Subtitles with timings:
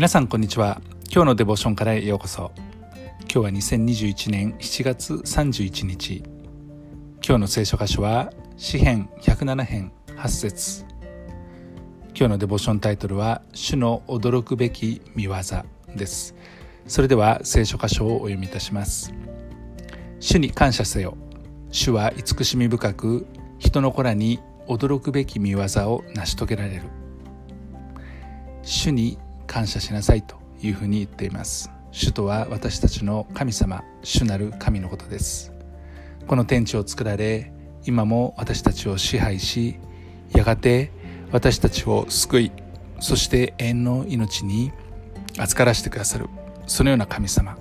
[0.00, 0.80] 皆さんこんにちは。
[1.12, 2.52] 今日のデボーションからへようこそ。
[3.20, 6.22] 今日は2021年7月31日。
[7.22, 10.86] 今日の聖書箇所は詩編107編8節。
[12.14, 15.34] 今日のデボーションタイトルは主の驚くべき見業
[15.94, 16.34] です。
[16.86, 19.12] それでは聖書箇所をお読みいたします。
[20.18, 21.14] 主に感謝せよ。
[21.72, 23.26] 主は慈しみ深く
[23.58, 26.84] 人の子らに驚くべき見業を成し遂げられる。
[28.62, 29.18] 主に
[29.50, 31.72] 感謝しなさいというふうに言っています。
[31.90, 35.52] 主とは私たちの神様主なる神のことです。
[36.28, 37.52] この天地を作られ
[37.84, 39.80] 今も私たちを支配し
[40.32, 40.92] やがて
[41.32, 42.52] 私たちを救い
[43.00, 44.70] そして永遠の命に
[45.36, 46.28] 預からせてくださる
[46.68, 47.58] そのような神様。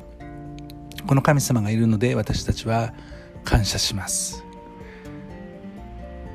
[1.08, 2.94] この神様がいるので私たちは
[3.44, 4.46] 感謝します。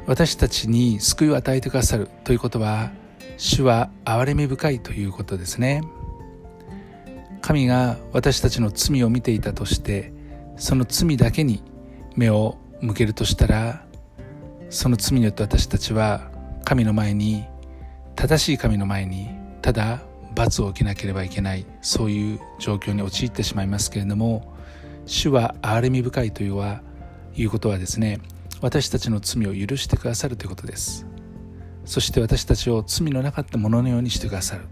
[0.07, 2.91] 私たちに救いを与えてくださるということは
[3.37, 5.83] 主は憐れみ深いということですね。
[7.41, 10.15] 神が私たちの罪を見ていたとして
[10.57, 11.63] その罪だけに
[12.17, 13.85] 目を向けるとしたら
[14.71, 16.31] その罪によって私たちは
[16.65, 17.45] 神の前に
[18.17, 19.29] 正しい神の前に
[19.61, 20.01] ただ
[20.35, 24.55] 罰を受けなければいけないそういう状況に陥ってしまいますけれども
[25.05, 26.81] 主は憐れみ深いというは
[27.37, 28.21] いうことはですね
[28.63, 31.07] 私たちの罪を許してくださるということです。
[31.85, 34.67] そして私たちを罪のなかったもののようにしてくださる。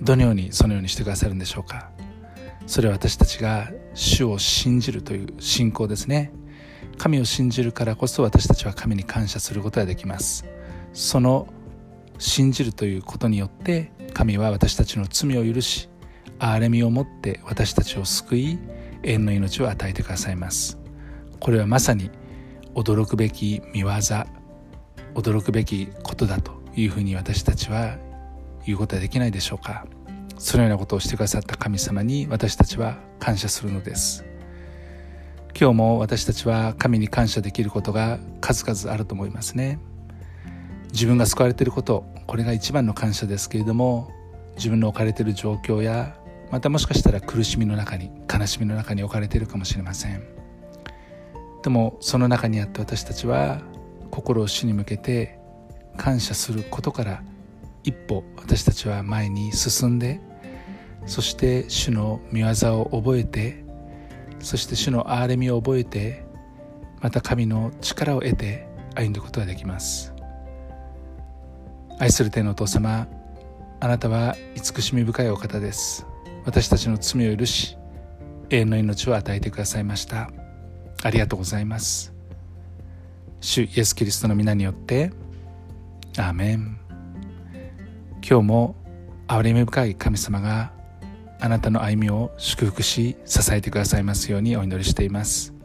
[0.00, 1.90] どのようにそのようにしてくださるんでしょうか。
[2.66, 6.32] それは私たちが主を信じるという信仰ですね。
[6.98, 10.44] 神を信じるからこそ私たちは神に感謝することができます。
[10.92, 11.48] その
[12.18, 15.88] 信じるということによって神は私たちの罪を許し
[16.38, 18.58] 憐れみを持って私たちを救い
[19.04, 20.78] 永遠の命を与えてくださいます。
[21.40, 22.10] これはまさに
[22.74, 23.88] 驚くべき見業
[25.14, 27.96] 驚くべきことだというふうに私たちは
[28.66, 29.86] 言うことはできないでしょうか。
[30.38, 34.24] そのようなことをしてくださった神様に私たちは感謝するのです。
[35.58, 39.80] 今日も私たちは神に感謝できることが数々あると思いますね。
[40.92, 44.10] 自分が救われていることこれが一番の感謝ですけれども
[44.56, 46.16] 自分の置かれている状況や
[46.50, 50.22] またもしかしたら苦しみの中に悲しみの中に置かれているかもしれません。
[51.62, 53.60] でもその中にあって私たちは
[54.18, 55.38] 心を主に向けて
[55.96, 57.22] 感謝することから
[57.84, 60.20] 一歩私たちは前に進んで
[61.06, 63.64] そして主の御業を覚えて
[64.40, 66.24] そして主の憐れみを覚えて
[67.00, 70.12] また神の力を得て歩んでいくことができます。
[72.00, 73.06] 愛する天のお父様
[73.78, 76.06] あなたは慈しみ深いお方です。
[76.44, 77.76] 私たちの罪を許し
[78.50, 80.30] 永遠の命を与えてくださいました。
[81.04, 82.17] ありがとうございます。
[83.40, 85.12] 主イエス・キリストの皆によって
[86.16, 86.78] アーメン。
[88.28, 88.74] 今日も
[89.28, 90.72] 憐れみ深い神様が
[91.40, 95.57] あなたの歩みを祝福し支えてくださいますようにお祈りしています。